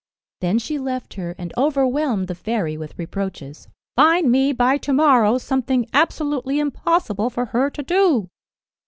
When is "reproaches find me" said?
2.97-4.51